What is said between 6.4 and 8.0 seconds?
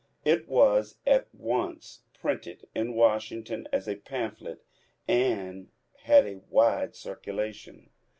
wide circulation.